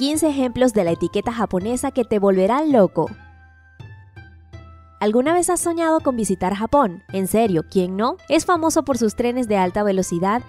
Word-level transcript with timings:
15 0.00 0.30
ejemplos 0.30 0.72
de 0.72 0.82
la 0.82 0.92
etiqueta 0.92 1.30
japonesa 1.30 1.90
que 1.90 2.06
te 2.06 2.18
volverán 2.18 2.72
loco. 2.72 3.10
¿Alguna 4.98 5.34
vez 5.34 5.50
has 5.50 5.60
soñado 5.60 6.00
con 6.00 6.16
visitar 6.16 6.54
Japón? 6.54 7.02
En 7.12 7.26
serio, 7.26 7.66
¿quién 7.70 7.98
no? 7.98 8.16
Es 8.30 8.46
famoso 8.46 8.82
por 8.82 8.96
sus 8.96 9.14
trenes 9.14 9.46
de 9.46 9.58
alta 9.58 9.82
velocidad, 9.82 10.40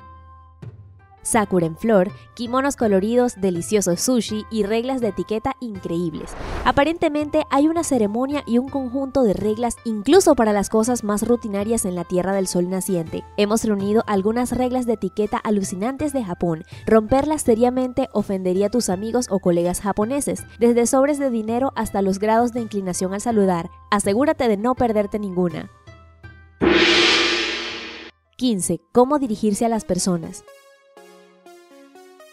sakura 1.21 1.65
en 1.65 1.77
flor, 1.77 2.11
kimonos 2.33 2.75
coloridos, 2.75 3.39
deliciosos 3.39 4.01
sushi 4.01 4.45
y 4.49 4.63
reglas 4.63 5.01
de 5.01 5.09
etiqueta 5.09 5.55
increíbles. 5.59 6.31
Aparentemente 6.65 7.43
hay 7.49 7.67
una 7.67 7.83
ceremonia 7.83 8.43
y 8.45 8.57
un 8.57 8.69
conjunto 8.69 9.23
de 9.23 9.33
reglas 9.33 9.75
incluso 9.85 10.35
para 10.35 10.53
las 10.53 10.69
cosas 10.69 11.03
más 11.03 11.27
rutinarias 11.27 11.85
en 11.85 11.95
la 11.95 12.03
Tierra 12.03 12.33
del 12.33 12.47
Sol 12.47 12.69
naciente. 12.69 13.23
Hemos 13.37 13.63
reunido 13.63 14.03
algunas 14.07 14.51
reglas 14.51 14.85
de 14.85 14.93
etiqueta 14.93 15.37
alucinantes 15.37 16.13
de 16.13 16.23
Japón. 16.23 16.63
Romperlas 16.85 17.43
seriamente 17.43 18.09
ofendería 18.13 18.67
a 18.67 18.69
tus 18.71 18.89
amigos 18.89 19.27
o 19.29 19.39
colegas 19.39 19.81
japoneses, 19.81 20.43
desde 20.59 20.85
sobres 20.85 21.19
de 21.19 21.29
dinero 21.29 21.71
hasta 21.75 22.01
los 22.01 22.19
grados 22.19 22.53
de 22.53 22.61
inclinación 22.61 23.13
al 23.13 23.21
saludar. 23.21 23.69
Asegúrate 23.89 24.47
de 24.47 24.57
no 24.57 24.75
perderte 24.75 25.19
ninguna. 25.19 25.69
15. 28.37 28.81
Cómo 28.91 29.19
dirigirse 29.19 29.65
a 29.65 29.69
las 29.69 29.85
personas. 29.85 30.43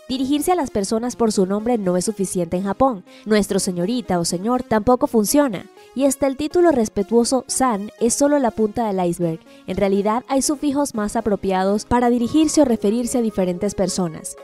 Dirigirse 0.08 0.52
a 0.52 0.54
las 0.54 0.70
personas 0.70 1.16
por 1.16 1.32
su 1.32 1.44
nombre 1.44 1.76
no 1.76 1.98
es 1.98 2.06
suficiente 2.06 2.56
en 2.56 2.64
Japón. 2.64 3.04
Nuestro 3.26 3.58
señorita 3.58 4.18
o 4.18 4.24
señor 4.24 4.62
tampoco 4.62 5.06
funciona. 5.06 5.66
Y 5.94 6.06
hasta 6.06 6.26
el 6.26 6.38
título 6.38 6.72
respetuoso 6.72 7.44
san 7.46 7.90
es 8.00 8.14
solo 8.14 8.38
la 8.38 8.50
punta 8.50 8.86
del 8.86 9.04
iceberg. 9.06 9.40
En 9.66 9.76
realidad 9.76 10.24
hay 10.26 10.40
sufijos 10.40 10.94
más 10.94 11.14
apropiados 11.14 11.84
para 11.84 12.08
dirigirse 12.08 12.62
o 12.62 12.64
referirse 12.64 13.18
a 13.18 13.22
diferentes 13.22 13.74
personas. 13.74 14.36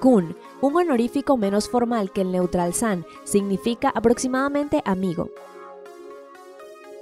Kun, 0.00 0.34
un 0.62 0.76
honorífico 0.76 1.36
menos 1.36 1.68
formal 1.68 2.12
que 2.12 2.22
el 2.22 2.32
neutral 2.32 2.72
san, 2.72 3.04
significa 3.24 3.90
aproximadamente 3.90 4.80
amigo. 4.86 5.28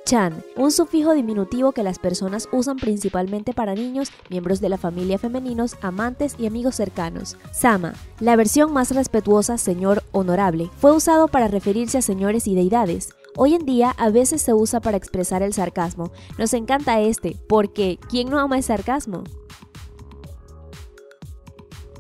Chan, 0.09 0.43
un 0.57 0.73
sufijo 0.73 1.13
diminutivo 1.13 1.73
que 1.73 1.83
las 1.83 1.99
personas 1.99 2.49
usan 2.51 2.79
principalmente 2.79 3.53
para 3.53 3.75
niños, 3.75 4.11
miembros 4.31 4.59
de 4.59 4.71
la 4.71 4.79
familia 4.79 5.19
femeninos, 5.19 5.77
amantes 5.83 6.35
y 6.39 6.47
amigos 6.47 6.77
cercanos. 6.77 7.37
Sama, 7.53 7.93
la 8.19 8.35
versión 8.35 8.73
más 8.73 8.91
respetuosa 8.93 9.59
señor 9.59 10.03
honorable, 10.13 10.71
fue 10.79 10.97
usado 10.97 11.29
para 11.29 11.47
referirse 11.47 11.99
a 11.99 12.01
señores 12.01 12.47
y 12.47 12.55
deidades. 12.55 13.11
Hoy 13.37 13.53
en 13.53 13.67
día 13.67 13.91
a 13.99 14.09
veces 14.09 14.41
se 14.41 14.55
usa 14.55 14.81
para 14.81 14.97
expresar 14.97 15.43
el 15.43 15.53
sarcasmo. 15.53 16.11
Nos 16.39 16.55
encanta 16.55 17.01
este, 17.01 17.37
porque 17.47 17.99
¿quién 18.09 18.31
no 18.31 18.39
ama 18.39 18.57
el 18.57 18.63
sarcasmo? 18.63 19.25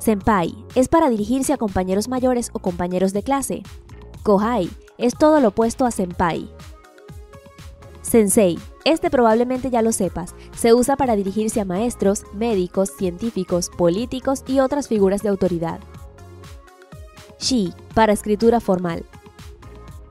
Senpai 0.00 0.54
es 0.74 0.88
para 0.88 1.10
dirigirse 1.10 1.52
a 1.52 1.58
compañeros 1.58 2.08
mayores 2.08 2.48
o 2.54 2.60
compañeros 2.60 3.12
de 3.12 3.22
clase. 3.22 3.62
Kohai 4.22 4.70
es 4.96 5.12
todo 5.14 5.40
lo 5.40 5.48
opuesto 5.48 5.84
a 5.84 5.90
senpai. 5.90 6.50
Sensei. 8.08 8.58
Este 8.86 9.10
probablemente 9.10 9.68
ya 9.68 9.82
lo 9.82 9.92
sepas. 9.92 10.34
Se 10.56 10.72
usa 10.72 10.96
para 10.96 11.14
dirigirse 11.14 11.60
a 11.60 11.66
maestros, 11.66 12.24
médicos, 12.32 12.90
científicos, 12.96 13.68
políticos 13.76 14.44
y 14.46 14.60
otras 14.60 14.88
figuras 14.88 15.22
de 15.22 15.28
autoridad. 15.28 15.78
Shi, 17.38 17.74
para 17.94 18.14
escritura 18.14 18.60
formal. 18.60 19.04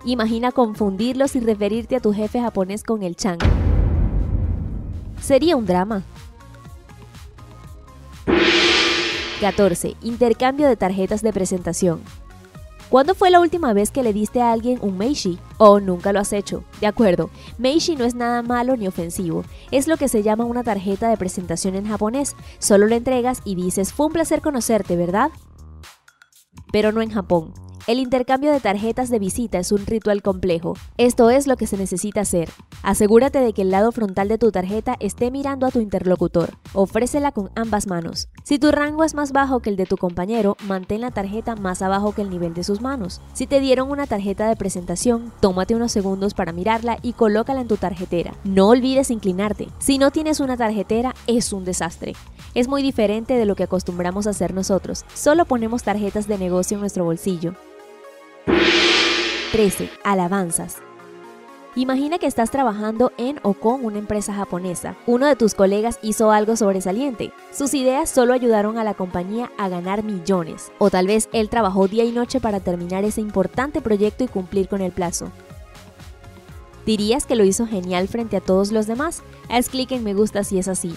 Imagina 0.06 0.52
confundirlos 0.52 1.36
y 1.36 1.40
referirte 1.40 1.96
a 1.96 2.00
tu 2.00 2.14
jefe 2.14 2.40
japonés 2.40 2.84
con 2.84 3.02
el 3.02 3.16
chan. 3.16 3.40
Sería 5.20 5.56
un 5.56 5.66
drama. 5.66 6.04
14. 9.42 9.96
Intercambio 10.04 10.68
de 10.68 10.76
tarjetas 10.76 11.24
de 11.24 11.34
presentación. 11.34 12.02
¿Cuándo 12.90 13.16
fue 13.16 13.32
la 13.32 13.42
última 13.42 13.74
vez 13.74 13.92
que 13.92 14.02
le 14.02 14.14
diste 14.14 14.42
a 14.42 14.54
alguien 14.54 14.80
un 14.82 14.98
Meishi? 14.98 15.40
¿O 15.58 15.72
oh, 15.72 15.80
nunca 15.82 16.14
lo 16.14 16.22
has 16.22 16.32
hecho? 16.32 16.64
De 16.80 16.88
acuerdo, 16.88 17.30
Meishi 17.58 17.98
no 17.98 18.06
es 18.06 18.16
nada 18.16 18.42
malo 18.42 18.78
ni 18.78 18.88
ofensivo. 18.88 19.44
Es 19.72 19.90
lo 19.90 19.98
que 19.98 20.08
se 20.08 20.24
llama 20.24 20.46
una 20.46 20.64
tarjeta 20.64 21.10
de 21.10 21.18
presentación 21.18 21.76
en 21.76 21.86
japonés. 21.86 22.38
Solo 22.60 22.88
le 22.88 22.96
entregas 22.96 23.42
y 23.44 23.56
dices, 23.56 23.92
fue 23.92 24.06
un 24.06 24.14
placer 24.14 24.42
conocerte, 24.42 24.96
¿verdad? 24.96 25.32
Pero 26.72 26.94
no 26.94 27.02
en 27.02 27.12
Japón. 27.12 27.54
El 27.88 28.00
intercambio 28.00 28.52
de 28.52 28.60
tarjetas 28.60 29.10
de 29.10 29.18
visita 29.18 29.60
es 29.60 29.72
un 29.72 29.86
ritual 29.86 30.22
complejo. 30.22 30.74
Esto 30.98 31.30
es 31.30 31.48
lo 31.48 31.56
que 31.56 31.68
se 31.68 31.78
necesita 31.78 32.20
hacer. 32.20 32.50
Asegúrate 32.84 33.40
de 33.40 33.54
que 33.54 33.62
el 33.62 33.72
lado 33.72 33.94
frontal 33.94 34.28
de 34.28 34.38
tu 34.38 34.52
tarjeta 34.52 34.98
esté 35.00 35.32
mirando 35.32 35.66
a 35.66 35.72
tu 35.72 35.80
interlocutor. 35.80 36.58
Ofrécela 36.74 37.32
con 37.32 37.50
ambas 37.56 37.88
manos. 37.88 38.28
Si 38.44 38.60
tu 38.60 38.72
rango 38.72 39.06
es 39.06 39.14
más 39.14 39.32
bajo 39.32 39.62
que 39.62 39.70
el 39.70 39.78
de 39.78 39.86
tu 39.86 39.96
compañero, 39.96 40.58
mantén 40.68 41.00
la 41.00 41.12
tarjeta 41.12 41.56
más 41.56 41.82
abajo 41.82 42.12
que 42.12 42.24
el 42.24 42.30
nivel 42.30 42.54
de 42.54 42.66
sus 42.66 42.82
manos. 42.82 43.22
Si 43.32 43.48
te 43.48 43.62
dieron 43.62 43.90
una 43.90 44.06
tarjeta 44.06 44.50
de 44.50 44.58
presentación, 44.58 45.32
tómate 45.40 45.74
unos 45.74 45.94
segundos 45.94 46.34
para 46.34 46.52
mirarla 46.52 46.98
y 47.02 47.14
colócala 47.14 47.62
en 47.62 47.70
tu 47.70 47.78
tarjetera. 47.78 48.34
No 48.44 48.68
olvides 48.68 49.12
inclinarte. 49.12 49.70
Si 49.80 49.98
no 49.98 50.12
tienes 50.12 50.42
una 50.42 50.58
tarjetera, 50.58 51.16
es 51.26 51.54
un 51.54 51.64
desastre. 51.64 52.18
Es 52.54 52.68
muy 52.68 52.84
diferente 52.84 53.36
de 53.36 53.46
lo 53.46 53.56
que 53.56 53.64
acostumbramos 53.64 54.28
a 54.28 54.32
hacer 54.32 54.54
nosotros. 54.54 55.06
Solo 55.14 55.46
ponemos 55.46 55.84
tarjetas 55.84 56.28
de 56.28 56.38
negocio 56.38 56.76
en 56.76 56.82
nuestro 56.82 57.06
bolsillo. 57.06 57.54
13. 59.52 59.90
Alabanzas. 60.04 60.78
Imagina 61.76 62.18
que 62.18 62.28
estás 62.28 62.52
trabajando 62.52 63.14
en 63.18 63.40
o 63.44 63.54
con 63.54 63.86
una 63.86 63.98
empresa 63.98 64.34
japonesa. 64.34 64.98
Uno 65.06 65.26
de 65.26 65.38
tus 65.38 65.54
colegas 65.54 66.00
hizo 66.02 66.32
algo 66.32 66.58
sobresaliente. 66.58 67.32
Sus 67.54 67.74
ideas 67.74 68.10
solo 68.10 68.34
ayudaron 68.34 68.78
a 68.78 68.84
la 68.84 68.94
compañía 68.94 69.50
a 69.58 69.70
ganar 69.70 70.04
millones. 70.04 70.72
O 70.80 70.90
tal 70.90 71.08
vez 71.08 71.30
él 71.32 71.50
trabajó 71.50 71.88
día 71.88 72.04
y 72.04 72.12
noche 72.12 72.42
para 72.42 72.60
terminar 72.60 73.06
ese 73.06 73.22
importante 73.22 73.80
proyecto 73.80 74.26
y 74.26 74.28
cumplir 74.28 74.68
con 74.68 74.82
el 74.82 74.92
plazo. 74.92 75.32
¿Dirías 76.86 77.26
que 77.26 77.36
lo 77.36 77.46
hizo 77.46 77.68
genial 77.68 78.10
frente 78.10 78.36
a 78.36 78.42
todos 78.42 78.74
los 78.74 78.86
demás? 78.86 79.22
Haz 79.50 79.70
clic 79.70 79.92
en 79.94 80.04
me 80.04 80.14
gusta 80.14 80.44
si 80.44 80.58
es 80.58 80.68
así. 80.68 80.94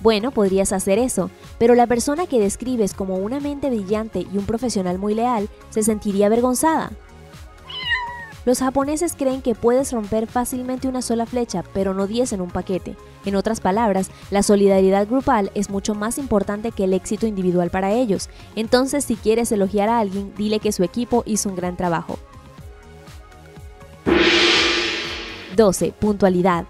Bueno, 0.00 0.32
podrías 0.32 0.72
hacer 0.72 0.98
eso, 0.98 1.30
pero 1.58 1.76
la 1.76 1.86
persona 1.86 2.26
que 2.26 2.40
describes 2.40 2.94
como 2.94 3.16
una 3.16 3.38
mente 3.38 3.70
brillante 3.70 4.26
y 4.32 4.38
un 4.38 4.46
profesional 4.46 4.98
muy 4.98 5.14
leal 5.14 5.48
se 5.70 5.84
sentiría 5.84 6.26
avergonzada. 6.26 6.90
Los 8.44 8.58
japoneses 8.58 9.14
creen 9.16 9.40
que 9.40 9.54
puedes 9.54 9.92
romper 9.92 10.26
fácilmente 10.26 10.88
una 10.88 11.00
sola 11.00 11.26
flecha, 11.26 11.62
pero 11.72 11.94
no 11.94 12.06
10 12.06 12.32
en 12.32 12.40
un 12.40 12.50
paquete. 12.50 12.96
En 13.24 13.36
otras 13.36 13.60
palabras, 13.60 14.10
la 14.30 14.42
solidaridad 14.42 15.06
grupal 15.06 15.52
es 15.54 15.70
mucho 15.70 15.94
más 15.94 16.18
importante 16.18 16.72
que 16.72 16.84
el 16.84 16.92
éxito 16.92 17.26
individual 17.26 17.70
para 17.70 17.92
ellos. 17.92 18.28
Entonces, 18.56 19.04
si 19.04 19.14
quieres 19.14 19.52
elogiar 19.52 19.88
a 19.88 20.00
alguien, 20.00 20.32
dile 20.36 20.58
que 20.58 20.72
su 20.72 20.82
equipo 20.82 21.22
hizo 21.24 21.48
un 21.48 21.56
gran 21.56 21.76
trabajo. 21.76 22.18
12. 25.56 25.92
Puntualidad. 25.92 26.64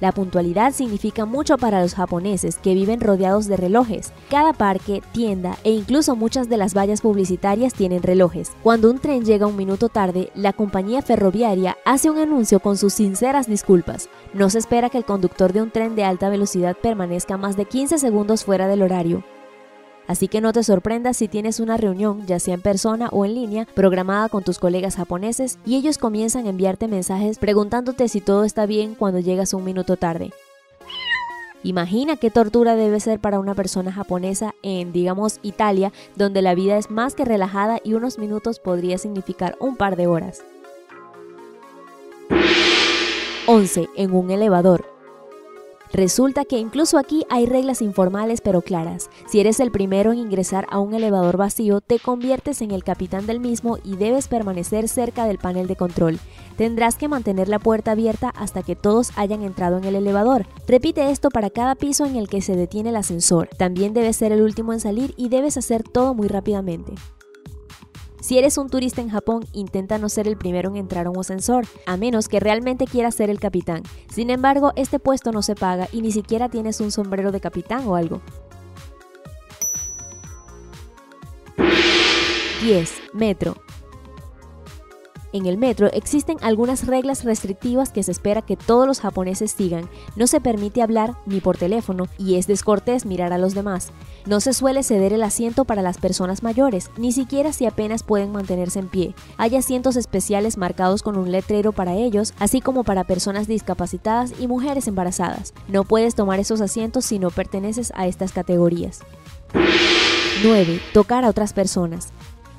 La 0.00 0.12
puntualidad 0.12 0.72
significa 0.72 1.26
mucho 1.26 1.58
para 1.58 1.82
los 1.82 1.94
japoneses 1.94 2.56
que 2.56 2.74
viven 2.74 3.00
rodeados 3.00 3.46
de 3.46 3.56
relojes. 3.56 4.12
Cada 4.30 4.52
parque, 4.52 5.02
tienda 5.12 5.56
e 5.62 5.72
incluso 5.72 6.16
muchas 6.16 6.48
de 6.48 6.56
las 6.56 6.74
vallas 6.74 7.02
publicitarias 7.02 7.74
tienen 7.74 8.02
relojes. 8.02 8.52
Cuando 8.62 8.90
un 8.90 8.98
tren 8.98 9.24
llega 9.24 9.46
un 9.46 9.56
minuto 9.56 9.88
tarde, 9.88 10.30
la 10.34 10.52
compañía 10.52 11.02
ferroviaria 11.02 11.76
hace 11.84 12.10
un 12.10 12.18
anuncio 12.18 12.60
con 12.60 12.76
sus 12.76 12.94
sinceras 12.94 13.46
disculpas. 13.46 14.08
No 14.32 14.48
se 14.48 14.58
espera 14.58 14.90
que 14.90 14.98
el 14.98 15.04
conductor 15.04 15.52
de 15.52 15.62
un 15.62 15.70
tren 15.70 15.94
de 15.96 16.04
alta 16.04 16.28
velocidad 16.28 16.76
permanezca 16.76 17.36
más 17.36 17.56
de 17.56 17.66
15 17.66 17.98
segundos 17.98 18.44
fuera 18.44 18.68
del 18.68 18.82
horario. 18.82 19.22
Así 20.06 20.28
que 20.28 20.40
no 20.40 20.52
te 20.52 20.64
sorprendas 20.64 21.16
si 21.16 21.28
tienes 21.28 21.60
una 21.60 21.76
reunión, 21.76 22.26
ya 22.26 22.40
sea 22.40 22.54
en 22.54 22.62
persona 22.62 23.08
o 23.12 23.24
en 23.24 23.34
línea, 23.34 23.66
programada 23.74 24.28
con 24.28 24.42
tus 24.42 24.58
colegas 24.58 24.96
japoneses 24.96 25.58
y 25.64 25.76
ellos 25.76 25.98
comienzan 25.98 26.46
a 26.46 26.50
enviarte 26.50 26.88
mensajes 26.88 27.38
preguntándote 27.38 28.08
si 28.08 28.20
todo 28.20 28.44
está 28.44 28.66
bien 28.66 28.94
cuando 28.94 29.20
llegas 29.20 29.54
un 29.54 29.64
minuto 29.64 29.96
tarde. 29.96 30.32
Imagina 31.62 32.16
qué 32.16 32.30
tortura 32.30 32.74
debe 32.74 33.00
ser 33.00 33.20
para 33.20 33.38
una 33.38 33.54
persona 33.54 33.92
japonesa 33.92 34.54
en, 34.62 34.92
digamos, 34.92 35.40
Italia, 35.42 35.92
donde 36.16 36.40
la 36.40 36.54
vida 36.54 36.78
es 36.78 36.90
más 36.90 37.14
que 37.14 37.26
relajada 37.26 37.80
y 37.84 37.92
unos 37.92 38.18
minutos 38.18 38.58
podría 38.58 38.96
significar 38.96 39.56
un 39.60 39.76
par 39.76 39.96
de 39.96 40.06
horas. 40.06 40.42
11. 43.46 43.88
En 43.96 44.14
un 44.14 44.30
elevador. 44.30 44.99
Resulta 45.92 46.44
que 46.44 46.58
incluso 46.58 46.98
aquí 46.98 47.24
hay 47.30 47.46
reglas 47.46 47.82
informales 47.82 48.40
pero 48.40 48.62
claras. 48.62 49.10
Si 49.28 49.40
eres 49.40 49.58
el 49.58 49.72
primero 49.72 50.12
en 50.12 50.18
ingresar 50.18 50.66
a 50.70 50.78
un 50.78 50.94
elevador 50.94 51.36
vacío, 51.36 51.80
te 51.80 51.98
conviertes 51.98 52.62
en 52.62 52.70
el 52.70 52.84
capitán 52.84 53.26
del 53.26 53.40
mismo 53.40 53.78
y 53.82 53.96
debes 53.96 54.28
permanecer 54.28 54.88
cerca 54.88 55.26
del 55.26 55.38
panel 55.38 55.66
de 55.66 55.76
control. 55.76 56.20
Tendrás 56.56 56.94
que 56.94 57.08
mantener 57.08 57.48
la 57.48 57.58
puerta 57.58 57.92
abierta 57.92 58.28
hasta 58.36 58.62
que 58.62 58.76
todos 58.76 59.10
hayan 59.16 59.42
entrado 59.42 59.78
en 59.78 59.84
el 59.84 59.96
elevador. 59.96 60.46
Repite 60.68 61.10
esto 61.10 61.28
para 61.28 61.50
cada 61.50 61.74
piso 61.74 62.06
en 62.06 62.16
el 62.16 62.28
que 62.28 62.40
se 62.40 62.54
detiene 62.54 62.90
el 62.90 62.96
ascensor. 62.96 63.48
También 63.56 63.92
debes 63.92 64.16
ser 64.16 64.30
el 64.32 64.42
último 64.42 64.72
en 64.72 64.80
salir 64.80 65.14
y 65.16 65.28
debes 65.28 65.56
hacer 65.56 65.82
todo 65.82 66.14
muy 66.14 66.28
rápidamente. 66.28 66.94
Si 68.20 68.38
eres 68.38 68.58
un 68.58 68.68
turista 68.68 69.00
en 69.00 69.08
Japón, 69.08 69.46
intenta 69.52 69.98
no 69.98 70.08
ser 70.08 70.28
el 70.28 70.36
primero 70.36 70.70
en 70.70 70.76
entrar 70.76 71.06
a 71.06 71.10
un 71.10 71.18
ascensor, 71.18 71.66
a 71.86 71.96
menos 71.96 72.28
que 72.28 72.40
realmente 72.40 72.86
quieras 72.86 73.14
ser 73.14 73.30
el 73.30 73.40
capitán. 73.40 73.82
Sin 74.12 74.30
embargo, 74.30 74.72
este 74.76 74.98
puesto 74.98 75.32
no 75.32 75.42
se 75.42 75.54
paga 75.54 75.88
y 75.90 76.02
ni 76.02 76.12
siquiera 76.12 76.48
tienes 76.48 76.80
un 76.80 76.90
sombrero 76.90 77.32
de 77.32 77.40
capitán 77.40 77.86
o 77.86 77.96
algo. 77.96 78.20
10. 82.62 82.92
Metro. 83.14 83.56
En 85.32 85.46
el 85.46 85.58
metro 85.58 85.88
existen 85.92 86.38
algunas 86.40 86.86
reglas 86.86 87.22
restrictivas 87.24 87.90
que 87.90 88.02
se 88.02 88.10
espera 88.10 88.42
que 88.42 88.56
todos 88.56 88.86
los 88.86 89.00
japoneses 89.00 89.52
sigan. 89.52 89.88
No 90.16 90.26
se 90.26 90.40
permite 90.40 90.82
hablar 90.82 91.14
ni 91.24 91.40
por 91.40 91.56
teléfono 91.56 92.08
y 92.18 92.34
es 92.34 92.48
descortés 92.48 93.06
mirar 93.06 93.32
a 93.32 93.38
los 93.38 93.54
demás. 93.54 93.92
No 94.26 94.40
se 94.40 94.52
suele 94.52 94.82
ceder 94.82 95.12
el 95.12 95.22
asiento 95.22 95.64
para 95.64 95.82
las 95.82 95.98
personas 95.98 96.42
mayores, 96.42 96.90
ni 96.98 97.12
siquiera 97.12 97.52
si 97.52 97.66
apenas 97.66 98.02
pueden 98.02 98.32
mantenerse 98.32 98.80
en 98.80 98.88
pie. 98.88 99.14
Hay 99.36 99.54
asientos 99.54 99.94
especiales 99.96 100.56
marcados 100.56 101.02
con 101.02 101.16
un 101.16 101.30
letrero 101.30 101.70
para 101.70 101.94
ellos, 101.94 102.34
así 102.40 102.60
como 102.60 102.82
para 102.82 103.04
personas 103.04 103.46
discapacitadas 103.46 104.32
y 104.40 104.48
mujeres 104.48 104.88
embarazadas. 104.88 105.54
No 105.68 105.84
puedes 105.84 106.16
tomar 106.16 106.40
esos 106.40 106.60
asientos 106.60 107.04
si 107.04 107.20
no 107.20 107.30
perteneces 107.30 107.92
a 107.94 108.08
estas 108.08 108.32
categorías. 108.32 109.00
9. 110.42 110.80
Tocar 110.92 111.24
a 111.24 111.28
otras 111.28 111.52
personas. 111.52 112.08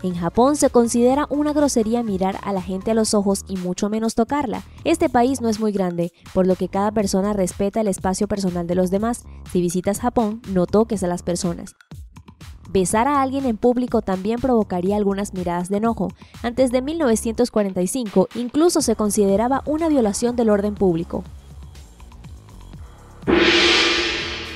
En 0.03 0.15
Japón 0.15 0.55
se 0.55 0.71
considera 0.71 1.27
una 1.29 1.53
grosería 1.53 2.01
mirar 2.01 2.39
a 2.41 2.53
la 2.53 2.61
gente 2.61 2.89
a 2.89 2.93
los 2.95 3.13
ojos 3.13 3.45
y 3.47 3.57
mucho 3.57 3.87
menos 3.87 4.15
tocarla. 4.15 4.63
Este 4.83 5.09
país 5.09 5.41
no 5.41 5.49
es 5.49 5.59
muy 5.59 5.71
grande, 5.71 6.11
por 6.33 6.47
lo 6.47 6.55
que 6.55 6.69
cada 6.69 6.91
persona 6.91 7.33
respeta 7.33 7.81
el 7.81 7.87
espacio 7.87 8.27
personal 8.27 8.65
de 8.65 8.73
los 8.73 8.89
demás. 8.89 9.25
Si 9.51 9.61
visitas 9.61 9.99
Japón, 9.99 10.41
no 10.47 10.65
toques 10.65 11.03
a 11.03 11.07
las 11.07 11.21
personas. 11.21 11.75
Besar 12.71 13.07
a 13.07 13.21
alguien 13.21 13.45
en 13.45 13.57
público 13.57 14.01
también 14.01 14.39
provocaría 14.39 14.95
algunas 14.95 15.33
miradas 15.33 15.69
de 15.69 15.77
enojo. 15.77 16.07
Antes 16.41 16.71
de 16.71 16.81
1945, 16.81 18.29
incluso 18.35 18.81
se 18.81 18.95
consideraba 18.95 19.61
una 19.67 19.87
violación 19.87 20.35
del 20.35 20.49
orden 20.49 20.73
público. 20.73 21.23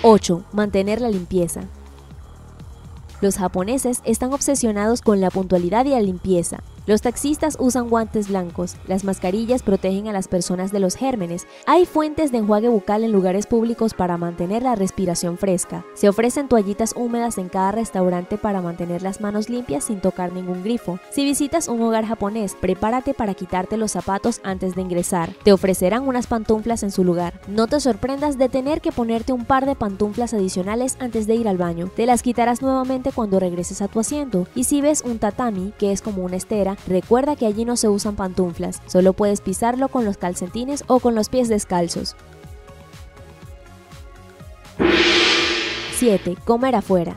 8. 0.02 0.46
Mantener 0.54 1.02
la 1.02 1.10
limpieza. 1.10 1.62
Los 3.22 3.38
japoneses 3.38 4.02
están 4.04 4.34
obsesionados 4.34 5.02
con 5.02 5.22
la 5.22 5.30
puntualidad 5.32 5.86
y 5.86 5.90
la 5.90 6.02
limpieza. 6.02 6.60
Los 6.88 7.02
taxistas 7.02 7.58
usan 7.60 7.90
guantes 7.90 8.30
blancos, 8.30 8.76
las 8.86 9.04
mascarillas 9.04 9.64
protegen 9.64 10.08
a 10.08 10.14
las 10.14 10.28
personas 10.28 10.72
de 10.72 10.80
los 10.80 10.96
gérmenes, 10.96 11.48
hay 11.66 11.88
fuentes 11.88 12.32
de 12.32 12.38
enjuague 12.38 12.70
bucal 12.70 13.04
en 13.04 13.12
lugares 13.12 13.48
públicos 13.48 13.96
para 13.96 14.18
mantener 14.18 14.62
la 14.62 14.76
respiración 14.76 15.40
fresca, 15.40 15.84
se 15.96 16.10
ofrecen 16.10 16.48
toallitas 16.48 16.94
húmedas 16.96 17.40
en 17.40 17.50
cada 17.50 17.72
restaurante 17.72 18.38
para 18.38 18.62
mantener 18.62 19.02
las 19.02 19.20
manos 19.20 19.50
limpias 19.50 19.86
sin 19.86 20.00
tocar 20.00 20.32
ningún 20.32 20.62
grifo. 20.62 21.00
Si 21.10 21.26
visitas 21.26 21.70
un 21.70 21.82
hogar 21.82 22.06
japonés, 22.06 22.56
prepárate 22.62 23.16
para 23.16 23.34
quitarte 23.34 23.78
los 23.78 23.94
zapatos 23.94 24.40
antes 24.44 24.76
de 24.76 24.84
ingresar. 24.84 25.34
Te 25.44 25.54
ofrecerán 25.54 26.08
unas 26.08 26.28
pantuflas 26.28 26.84
en 26.84 26.92
su 26.92 27.04
lugar. 27.04 27.42
No 27.48 27.66
te 27.66 27.80
sorprendas 27.80 28.38
de 28.38 28.48
tener 28.48 28.82
que 28.82 28.92
ponerte 28.92 29.34
un 29.34 29.46
par 29.46 29.66
de 29.66 29.76
pantuflas 29.76 30.36
adicionales 30.36 30.98
antes 31.00 31.26
de 31.26 31.34
ir 31.34 31.48
al 31.48 31.58
baño. 31.58 31.90
Te 31.96 32.06
las 32.06 32.22
quitarás 32.22 32.62
nuevamente 32.62 33.12
cuando 33.12 33.40
regreses 33.40 33.82
a 33.82 33.88
tu 33.88 34.00
asiento. 34.00 34.48
Y 34.54 34.66
si 34.66 34.82
ves 34.82 35.02
un 35.02 35.18
tatami, 35.18 35.74
que 35.80 35.92
es 35.92 36.04
como 36.04 36.24
una 36.24 36.36
estera, 36.36 36.75
recuerda 36.88 37.36
que 37.36 37.46
allí 37.46 37.66
no 37.66 37.78
se 37.78 37.90
usan 37.90 38.16
pantuflas, 38.16 38.82
solo 38.88 39.14
puedes 39.14 39.42
pisarlo 39.42 39.88
con 39.90 40.06
los 40.06 40.18
calcetines 40.18 40.84
o 40.88 41.00
con 41.00 41.16
los 41.16 41.30
pies 41.30 41.50
descalzos. 41.50 42.16
7. 45.98 46.36
Comer 46.46 46.76
afuera. 46.76 47.16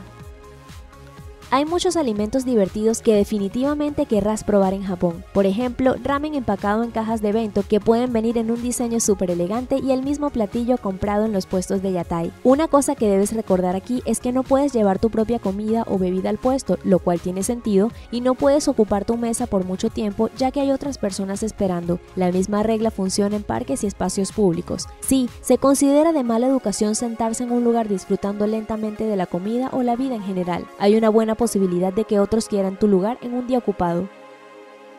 Hay 1.51 1.65
muchos 1.65 1.97
alimentos 1.97 2.45
divertidos 2.45 3.01
que 3.01 3.15
definitivamente 3.15 4.05
querrás 4.05 4.43
probar 4.43 4.75
en 4.75 4.83
Japón. 4.83 5.23
Por 5.33 5.47
ejemplo, 5.47 5.95
ramen 6.03 6.35
empacado 6.35 6.83
en 6.83 6.91
cajas 6.91 7.23
de 7.23 7.31
bento 7.31 7.63
que 7.67 7.79
pueden 7.79 8.13
venir 8.13 8.37
en 8.37 8.51
un 8.51 8.61
diseño 8.61 8.99
súper 8.99 9.31
elegante 9.31 9.79
y 9.79 9.91
el 9.91 10.03
mismo 10.03 10.29
platillo 10.29 10.77
comprado 10.77 11.25
en 11.25 11.33
los 11.33 11.47
puestos 11.47 11.81
de 11.81 11.91
yatai. 11.91 12.31
Una 12.43 12.67
cosa 12.67 12.93
que 12.93 13.09
debes 13.09 13.33
recordar 13.33 13.75
aquí 13.75 14.03
es 14.05 14.19
que 14.19 14.31
no 14.31 14.43
puedes 14.43 14.73
llevar 14.73 14.99
tu 14.99 15.09
propia 15.09 15.39
comida 15.39 15.85
o 15.87 15.97
bebida 15.97 16.29
al 16.29 16.37
puesto, 16.37 16.77
lo 16.83 16.99
cual 16.99 17.19
tiene 17.19 17.41
sentido, 17.41 17.89
y 18.11 18.21
no 18.21 18.35
puedes 18.35 18.67
ocupar 18.67 19.03
tu 19.03 19.17
mesa 19.17 19.47
por 19.47 19.65
mucho 19.65 19.89
tiempo 19.89 20.29
ya 20.37 20.51
que 20.51 20.61
hay 20.61 20.69
otras 20.69 20.99
personas 20.99 21.41
esperando. 21.41 21.99
La 22.15 22.31
misma 22.31 22.61
regla 22.61 22.91
funciona 22.91 23.35
en 23.35 23.41
parques 23.41 23.83
y 23.83 23.87
espacios 23.87 24.31
públicos. 24.33 24.85
Sí, 24.99 25.27
se 25.41 25.57
considera 25.57 26.11
de 26.11 26.23
mala 26.23 26.45
educación 26.45 26.93
sentarse 26.93 27.43
en 27.43 27.51
un 27.51 27.63
lugar 27.63 27.87
disfrutando 27.87 28.45
lentamente 28.45 29.05
de 29.05 29.15
la 29.15 29.25
comida 29.25 29.69
o 29.71 29.81
la 29.81 29.95
vida 29.95 30.13
en 30.13 30.21
general. 30.21 30.67
Hay 30.77 30.95
una 30.95 31.09
buena 31.09 31.38
posibilidad 31.39 31.91
de 31.91 32.03
que 32.03 32.19
otros 32.19 32.47
quieran 32.47 32.77
tu 32.77 32.87
lugar 32.87 33.17
en 33.21 33.33
un 33.33 33.47
día 33.47 33.57
ocupado. 33.57 34.07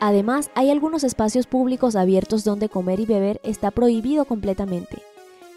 Además, 0.01 0.51
hay 0.55 0.71
algunos 0.71 1.05
espacios 1.05 1.47
públicos 1.47 1.95
abiertos 1.95 2.43
donde 2.43 2.67
comer 2.67 2.99
y 2.99 3.05
beber 3.05 3.39
está 3.43 3.71
prohibido 3.71 4.25
completamente. 4.25 5.01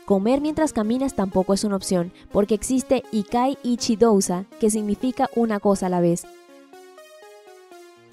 Comer 0.04 0.42
mientras 0.42 0.74
caminas 0.74 1.14
tampoco 1.14 1.54
es 1.54 1.64
una 1.64 1.76
opción, 1.76 2.12
porque 2.30 2.54
existe 2.54 3.02
Ikai 3.10 3.56
Ichidousa, 3.62 4.44
que 4.60 4.68
significa 4.68 5.30
una 5.34 5.60
cosa 5.60 5.86
a 5.86 5.88
la 5.88 6.02
vez, 6.02 6.26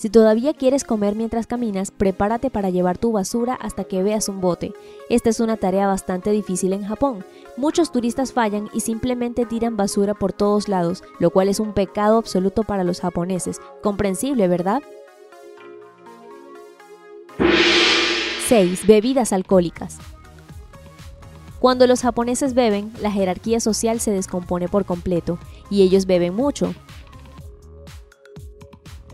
si 0.02 0.10
todavía 0.10 0.56
quieres 0.56 0.84
comer 0.84 1.14
mientras 1.14 1.46
caminas, 1.46 1.92
prepárate 1.92 2.50
para 2.50 2.72
llevar 2.72 2.98
tu 2.98 3.12
basura 3.12 3.54
hasta 3.54 3.84
que 3.84 4.02
veas 4.02 4.30
un 4.30 4.42
bote. 4.42 4.74
Esta 5.12 5.30
es 5.30 5.40
una 5.40 5.58
tarea 5.58 5.86
bastante 5.86 6.32
difícil 6.32 6.74
en 6.74 6.84
Japón. 6.84 7.24
Muchos 7.56 7.92
turistas 7.92 8.34
fallan 8.34 8.68
y 8.74 8.80
simplemente 8.80 9.46
tiran 9.46 9.78
basura 9.78 10.16
por 10.16 10.34
todos 10.34 10.68
lados, 10.70 11.04
lo 11.20 11.30
cual 11.30 11.50
es 11.50 11.60
un 11.60 11.74
pecado 11.74 12.18
absoluto 12.18 12.64
para 12.64 12.84
los 12.84 13.00
japoneses. 13.00 13.62
Comprensible, 13.84 14.48
¿verdad? 14.48 14.82
6. 18.48 18.88
Bebidas 18.88 19.32
alcohólicas. 19.32 20.00
Cuando 21.60 21.86
los 21.86 22.02
japoneses 22.02 22.56
beben, 22.56 22.92
la 23.04 23.12
jerarquía 23.12 23.60
social 23.60 24.00
se 24.00 24.10
descompone 24.10 24.68
por 24.68 24.84
completo, 24.84 25.38
y 25.70 25.84
ellos 25.84 26.08
beben 26.08 26.34
mucho, 26.34 26.74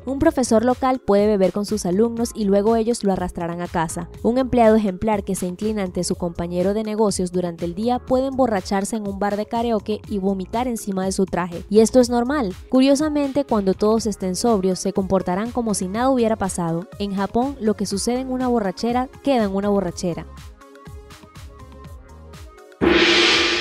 un 0.07 0.19
profesor 0.19 0.63
local 0.63 0.99
puede 0.99 1.27
beber 1.27 1.51
con 1.51 1.65
sus 1.65 1.85
alumnos 1.85 2.31
y 2.33 2.45
luego 2.45 2.77
ellos 2.77 3.03
lo 3.03 3.11
arrastrarán 3.11 3.61
a 3.61 3.67
casa. 3.67 4.09
Un 4.23 4.37
empleado 4.37 4.77
ejemplar 4.77 5.25
que 5.25 5.35
se 5.35 5.47
inclina 5.47 5.83
ante 5.83 6.05
su 6.05 6.15
compañero 6.15 6.73
de 6.73 6.83
negocios 6.83 7.33
durante 7.33 7.65
el 7.65 7.75
día 7.75 7.99
puede 7.99 8.27
emborracharse 8.27 8.95
en 8.95 9.07
un 9.07 9.19
bar 9.19 9.35
de 9.35 9.45
karaoke 9.45 9.99
y 10.07 10.19
vomitar 10.19 10.67
encima 10.67 11.03
de 11.03 11.11
su 11.11 11.25
traje. 11.25 11.63
Y 11.69 11.79
esto 11.79 11.99
es 11.99 12.09
normal. 12.09 12.55
Curiosamente, 12.69 13.43
cuando 13.43 13.73
todos 13.73 14.05
estén 14.05 14.37
sobrios, 14.37 14.79
se 14.79 14.93
comportarán 14.93 15.51
como 15.51 15.73
si 15.73 15.89
nada 15.89 16.09
hubiera 16.09 16.37
pasado. 16.37 16.87
En 16.99 17.13
Japón, 17.13 17.57
lo 17.59 17.73
que 17.73 17.85
sucede 17.85 18.21
en 18.21 18.31
una 18.31 18.47
borrachera 18.47 19.09
queda 19.23 19.43
en 19.43 19.53
una 19.53 19.67
borrachera. 19.67 20.25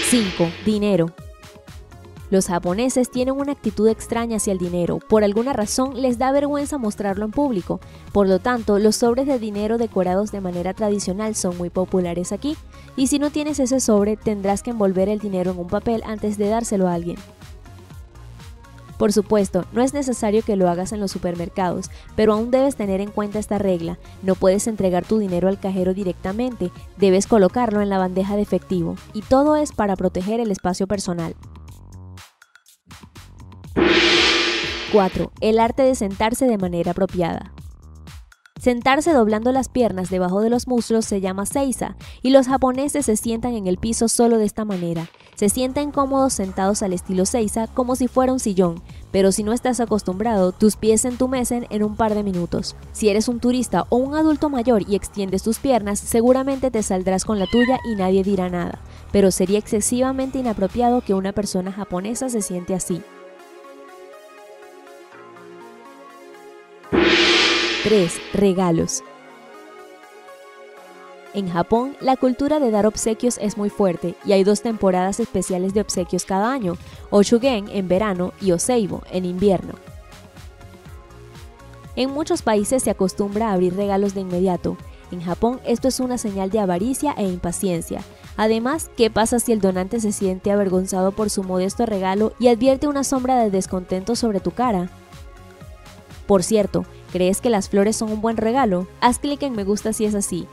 5. 0.08 0.48
Dinero. 0.64 1.25
Los 2.28 2.49
japoneses 2.49 3.08
tienen 3.08 3.37
una 3.37 3.52
actitud 3.52 3.88
extraña 3.88 4.38
hacia 4.38 4.52
el 4.52 4.58
dinero, 4.58 4.98
por 4.98 5.22
alguna 5.22 5.53
razón 5.53 6.03
les 6.03 6.19
da 6.19 6.32
vergüenza 6.32 6.77
mostrarlo 6.77 7.24
en 7.24 7.31
público, 7.31 7.79
por 8.12 8.29
lo 8.29 8.41
tanto 8.41 8.81
los 8.81 8.96
sobres 8.96 9.29
de 9.29 9.39
dinero 9.39 9.79
decorados 9.79 10.32
de 10.32 10.41
manera 10.41 10.74
tradicional 10.74 11.36
son 11.36 11.56
muy 11.56 11.70
populares 11.70 12.32
aquí, 12.32 12.56
y 12.96 13.06
si 13.06 13.20
no 13.20 13.31
tienes 13.31 13.60
ese 13.60 13.79
sobre 13.79 14.17
tendrás 14.17 14.65
que 14.65 14.70
envolver 14.70 15.08
el 15.08 15.20
dinero 15.20 15.53
en 15.53 15.58
un 15.58 15.69
papel 15.69 16.03
antes 16.05 16.36
de 16.36 16.48
dárselo 16.48 16.89
a 16.89 16.94
alguien. 16.94 17.17
Por 18.98 19.12
supuesto, 19.12 19.67
no 19.72 19.82
es 19.82 19.93
necesario 19.93 20.43
que 20.43 20.56
lo 20.56 20.69
hagas 20.69 20.93
en 20.93 21.00
los 21.00 21.12
supermercados, 21.12 21.91
pero 22.17 22.32
aún 22.32 22.50
debes 22.50 22.77
tener 22.77 23.00
en 23.00 23.10
cuenta 23.10 23.39
esta 23.39 23.58
regla. 23.58 23.98
No 24.22 24.34
puedes 24.34 24.67
entregar 24.67 25.05
tu 25.05 25.19
dinero 25.19 25.48
al 25.48 25.60
cajero 25.60 25.93
directamente, 25.93 26.72
debes 26.96 27.27
colocarlo 27.27 27.82
en 27.82 27.91
la 27.91 27.98
bandeja 27.98 28.36
de 28.36 28.43
efectivo, 28.43 28.96
y 29.12 29.20
todo 29.20 29.55
es 29.55 29.72
para 29.72 29.96
proteger 29.96 30.41
el 30.41 30.50
espacio 30.50 30.86
personal. 30.86 31.36
4. 34.96 35.31
El 35.43 35.58
arte 35.58 35.82
de 35.82 35.94
sentarse 35.94 36.46
de 36.46 36.56
manera 36.56 36.93
apropiada. 36.93 37.53
Sentarse 38.58 39.12
doblando 39.12 39.53
las 39.53 39.69
piernas 39.69 40.08
debajo 40.08 40.41
de 40.41 40.48
los 40.48 40.67
muslos 40.69 41.05
se 41.05 41.20
llama 41.20 41.44
seiza 41.44 41.96
y 42.22 42.31
los 42.31 42.46
japoneses 42.46 43.05
se 43.05 43.17
sientan 43.17 43.53
en 43.53 43.67
el 43.67 43.76
piso 43.76 44.08
solo 44.08 44.38
de 44.38 44.46
esta 44.46 44.65
manera. 44.65 45.10
Se 45.34 45.50
sienten 45.50 45.91
cómodos 45.91 46.32
sentados 46.32 46.82
al 46.82 46.94
estilo 46.94 47.26
seiza 47.26 47.67
como 47.67 47.94
si 47.94 48.08
fuera 48.08 48.32
un 48.32 48.41
sillón, 48.41 48.82
pero 49.12 49.32
si 49.32 49.43
no 49.43 49.53
estás 49.53 49.81
acostumbrado, 49.81 50.53
tus 50.53 50.76
pies 50.76 51.03
se 51.03 51.08
entumecen 51.08 51.67
en 51.69 51.82
un 51.82 51.94
par 51.94 52.15
de 52.15 52.22
minutos. 52.22 52.74
Si 52.93 53.10
eres 53.10 53.29
un 53.29 53.38
turista 53.38 53.84
o 53.91 53.96
un 53.96 54.15
adulto 54.15 54.48
mayor 54.48 54.88
y 54.88 54.96
extiendes 54.96 55.43
tus 55.43 55.58
piernas, 55.58 55.98
seguramente 55.98 56.70
te 56.70 56.82
saldrás 56.82 57.26
con 57.26 57.38
la 57.38 57.46
tuya 57.48 57.81
y 57.84 57.96
nadie 57.96 58.24
dirá 58.24 58.48
nada, 58.48 58.81
pero 59.12 59.31
sería 59.31 59.58
excesivamente 59.58 60.38
inapropiado 60.38 61.03
que 61.03 61.12
una 61.12 61.32
persona 61.32 61.70
japonesa 61.70 62.31
se 62.31 62.41
siente 62.41 62.74
así. 62.74 63.03
3. 67.86 68.20
Regalos. 68.32 69.05
En 71.34 71.48
Japón, 71.48 71.96
la 72.00 72.16
cultura 72.16 72.58
de 72.58 72.72
dar 72.72 72.84
obsequios 72.84 73.38
es 73.40 73.56
muy 73.56 73.70
fuerte 73.70 74.16
y 74.24 74.32
hay 74.32 74.43
dos 74.43 74.60
temporadas 74.60 75.20
especiales 75.20 75.72
de 75.72 75.82
obsequios 75.82 76.24
cada 76.24 76.52
año, 76.52 76.76
Oshugen 77.10 77.69
en 77.69 77.86
verano 77.86 78.32
y 78.40 78.50
Oseibo 78.50 79.05
en 79.12 79.24
invierno. 79.24 79.74
En 81.94 82.10
muchos 82.10 82.43
países 82.43 82.82
se 82.82 82.90
acostumbra 82.90 83.50
a 83.50 83.52
abrir 83.52 83.76
regalos 83.76 84.14
de 84.14 84.22
inmediato. 84.22 84.76
En 85.12 85.22
Japón 85.22 85.60
esto 85.64 85.86
es 85.86 86.00
una 86.00 86.19
señal 86.19 86.50
de 86.50 86.58
avaricia 86.58 87.14
e 87.16 87.22
impaciencia. 87.22 88.02
Además, 88.36 88.90
¿qué 88.96 89.12
pasa 89.12 89.38
si 89.38 89.52
el 89.52 89.60
donante 89.60 90.00
se 90.00 90.10
siente 90.10 90.50
avergonzado 90.50 91.12
por 91.12 91.31
su 91.31 91.44
modesto 91.44 91.86
regalo 91.86 92.32
y 92.40 92.48
advierte 92.48 92.88
una 92.88 93.05
sombra 93.05 93.40
de 93.40 93.52
descontento 93.52 94.16
sobre 94.16 94.40
tu 94.40 94.50
cara? 94.50 94.90
Por 96.26 96.43
cierto, 96.43 96.84
¿crees 97.17 97.41
que 97.41 97.49
las 97.49 97.70
flores 97.70 97.96
son 97.96 98.13
un 98.13 98.20
buen 98.20 98.37
regalo? 98.37 98.87
Haz 99.01 99.19
clic 99.19 99.43
en 99.43 99.56
me 99.56 99.65
gusta 99.65 99.94
si 99.94 100.05
es 100.05 100.15
así. 100.15 100.46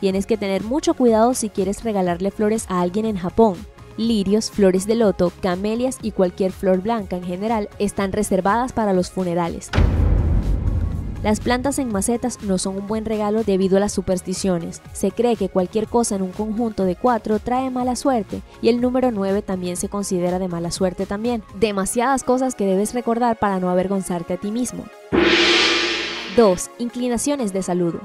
Tienes 0.00 0.26
que 0.26 0.36
tener 0.36 0.64
mucho 0.64 0.92
cuidado 0.92 1.32
si 1.32 1.48
quieres 1.48 1.82
regalarle 1.82 2.30
flores 2.30 2.66
a 2.68 2.82
alguien 2.82 3.06
en 3.06 3.16
Japón. 3.16 3.56
Lirios, 3.96 4.50
flores 4.50 4.86
de 4.86 4.96
loto, 4.96 5.32
camelias 5.40 5.96
y 6.02 6.10
cualquier 6.10 6.52
flor 6.52 6.82
blanca 6.82 7.16
en 7.16 7.24
general 7.24 7.70
están 7.78 8.12
reservadas 8.12 8.74
para 8.74 8.92
los 8.92 9.10
funerales. 9.10 9.70
Las 11.22 11.40
plantas 11.40 11.78
en 11.78 11.90
macetas 11.90 12.42
no 12.42 12.58
son 12.58 12.76
un 12.76 12.86
buen 12.86 13.04
regalo 13.04 13.42
debido 13.42 13.78
a 13.78 13.80
las 13.80 13.92
supersticiones. 13.92 14.82
Se 14.92 15.10
cree 15.10 15.36
que 15.36 15.48
cualquier 15.48 15.88
cosa 15.88 16.16
en 16.16 16.22
un 16.22 16.32
conjunto 16.32 16.84
de 16.84 16.94
cuatro 16.94 17.38
trae 17.38 17.70
mala 17.70 17.96
suerte 17.96 18.42
y 18.60 18.68
el 18.68 18.80
número 18.80 19.10
9 19.10 19.42
también 19.42 19.76
se 19.76 19.88
considera 19.88 20.38
de 20.38 20.48
mala 20.48 20.70
suerte 20.70 21.06
también. 21.06 21.42
Demasiadas 21.58 22.22
cosas 22.22 22.54
que 22.54 22.66
debes 22.66 22.94
recordar 22.94 23.38
para 23.38 23.58
no 23.58 23.70
avergonzarte 23.70 24.34
a 24.34 24.36
ti 24.36 24.50
mismo. 24.50 24.84
2. 26.36 26.70
Inclinaciones 26.78 27.52
de 27.52 27.62
saludo. 27.62 28.00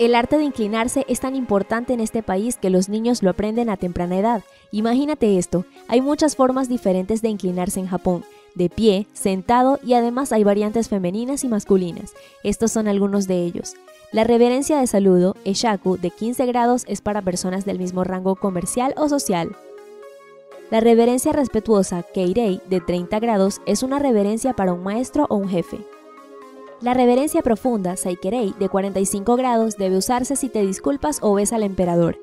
El 0.00 0.14
arte 0.14 0.38
de 0.38 0.44
inclinarse 0.44 1.04
es 1.08 1.20
tan 1.20 1.36
importante 1.36 1.92
en 1.92 2.00
este 2.00 2.22
país 2.22 2.56
que 2.56 2.70
los 2.70 2.88
niños 2.88 3.22
lo 3.22 3.30
aprenden 3.30 3.68
a 3.68 3.76
temprana 3.76 4.18
edad. 4.18 4.42
Imagínate 4.72 5.38
esto, 5.38 5.66
hay 5.88 6.00
muchas 6.00 6.36
formas 6.36 6.68
diferentes 6.68 7.22
de 7.22 7.28
inclinarse 7.28 7.80
en 7.80 7.86
Japón 7.86 8.24
de 8.54 8.68
pie, 8.68 9.06
sentado 9.12 9.78
y 9.84 9.94
además 9.94 10.32
hay 10.32 10.44
variantes 10.44 10.88
femeninas 10.88 11.44
y 11.44 11.48
masculinas. 11.48 12.14
Estos 12.44 12.72
son 12.72 12.88
algunos 12.88 13.26
de 13.26 13.44
ellos. 13.44 13.74
La 14.12 14.24
reverencia 14.24 14.80
de 14.80 14.86
saludo, 14.86 15.36
Eshaku, 15.44 15.96
de 15.96 16.10
15 16.10 16.46
grados 16.46 16.84
es 16.88 17.00
para 17.00 17.22
personas 17.22 17.64
del 17.64 17.78
mismo 17.78 18.02
rango 18.04 18.36
comercial 18.36 18.92
o 18.96 19.08
social. 19.08 19.56
La 20.70 20.80
reverencia 20.80 21.32
respetuosa, 21.32 22.02
Keirei, 22.02 22.60
de 22.68 22.80
30 22.80 23.18
grados, 23.20 23.60
es 23.66 23.82
una 23.82 23.98
reverencia 23.98 24.52
para 24.54 24.72
un 24.72 24.82
maestro 24.82 25.26
o 25.28 25.36
un 25.36 25.48
jefe. 25.48 25.78
La 26.80 26.94
reverencia 26.94 27.42
profunda, 27.42 27.96
Saikerei, 27.96 28.54
de 28.58 28.70
45 28.70 29.36
grados, 29.36 29.76
debe 29.76 29.98
usarse 29.98 30.34
si 30.34 30.48
te 30.48 30.64
disculpas 30.64 31.18
o 31.20 31.34
ves 31.34 31.52
al 31.52 31.62
emperador. 31.62 32.16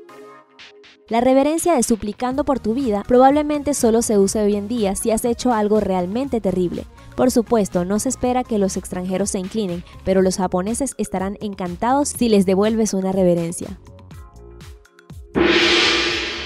La 1.09 1.21
reverencia 1.21 1.73
de 1.73 1.83
suplicando 1.83 2.43
por 2.43 2.59
tu 2.59 2.73
vida 2.73 3.03
probablemente 3.07 3.73
solo 3.73 4.01
se 4.01 4.17
use 4.17 4.41
hoy 4.41 4.57
en 4.57 4.67
día 4.67 4.93
si 4.97 5.11
has 5.11 5.23
hecho 5.23 5.53
algo 5.53 5.79
realmente 5.79 6.41
terrible. 6.41 6.83
Por 7.15 7.31
supuesto, 7.31 7.85
no 7.85 7.97
se 7.99 8.09
espera 8.09 8.43
que 8.43 8.57
los 8.57 8.75
extranjeros 8.75 9.29
se 9.29 9.39
inclinen, 9.39 9.85
pero 10.03 10.21
los 10.21 10.35
japoneses 10.35 10.95
estarán 10.97 11.37
encantados 11.39 12.09
si 12.09 12.27
les 12.27 12.45
devuelves 12.45 12.93
una 12.93 13.13
reverencia. 13.13 13.79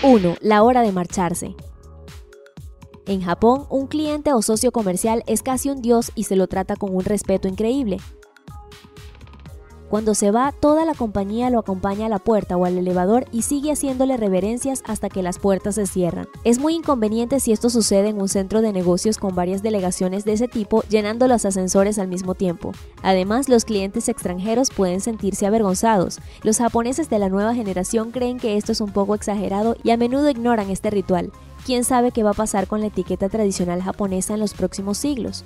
1. 0.04 0.36
La 0.42 0.62
hora 0.62 0.84
de 0.84 0.92
marcharse. 0.92 1.56
En 3.08 3.22
Japón, 3.22 3.66
un 3.72 3.88
cliente 3.88 4.32
o 4.32 4.44
socio 4.44 4.72
comercial 4.72 5.24
es 5.26 5.42
casi 5.42 5.72
un 5.72 5.82
dios 5.82 6.12
y 6.14 6.26
se 6.26 6.36
lo 6.36 6.46
trata 6.46 6.76
con 6.76 6.96
un 6.96 7.04
respeto 7.04 7.48
increíble. 7.48 7.98
Cuando 9.92 10.16
se 10.16 10.32
va, 10.32 10.54
toda 10.54 10.86
la 10.86 10.94
compañía 10.94 11.50
lo 11.50 11.60
acompaña 11.60 12.06
a 12.06 12.10
la 12.10 12.18
puerta 12.18 12.56
o 12.56 12.64
al 12.64 12.78
elevador 12.78 13.26
y 13.34 13.42
sigue 13.42 13.74
haciéndole 13.74 14.16
reverencias 14.16 14.84
hasta 14.86 15.10
que 15.10 15.22
las 15.22 15.38
puertas 15.38 15.76
se 15.76 15.86
cierran. 15.86 16.30
Es 16.46 16.60
muy 16.60 16.76
inconveniente 16.76 17.42
si 17.42 17.52
esto 17.52 17.70
sucede 17.70 18.08
en 18.08 18.22
un 18.22 18.30
centro 18.30 18.62
de 18.62 18.72
negocios 18.72 19.18
con 19.18 19.36
varias 19.36 19.62
delegaciones 19.64 20.24
de 20.24 20.32
ese 20.32 20.48
tipo 20.48 20.82
llenando 20.84 21.28
los 21.28 21.44
ascensores 21.44 22.00
al 22.00 22.08
mismo 22.08 22.36
tiempo. 22.36 22.72
Además, 23.04 23.50
los 23.50 23.66
clientes 23.66 24.08
extranjeros 24.08 24.70
pueden 24.70 25.02
sentirse 25.02 25.46
avergonzados. 25.46 26.20
Los 26.42 26.60
japoneses 26.60 27.10
de 27.10 27.20
la 27.20 27.28
nueva 27.28 27.54
generación 27.54 28.12
creen 28.12 28.40
que 28.40 28.56
esto 28.56 28.72
es 28.72 28.80
un 28.80 28.94
poco 28.94 29.14
exagerado 29.14 29.76
y 29.84 29.90
a 29.90 29.98
menudo 29.98 30.30
ignoran 30.30 30.70
este 30.70 30.90
ritual. 30.90 31.34
¿Quién 31.66 31.84
sabe 31.84 32.14
qué 32.14 32.24
va 32.24 32.30
a 32.30 32.34
pasar 32.34 32.68
con 32.68 32.80
la 32.80 32.88
etiqueta 32.88 33.28
tradicional 33.28 33.82
japonesa 33.82 34.36
en 34.36 34.40
los 34.40 34.54
próximos 34.54 34.98
siglos? 34.98 35.44